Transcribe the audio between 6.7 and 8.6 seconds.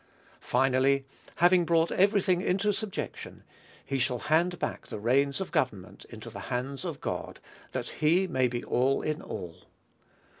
of God, that "he may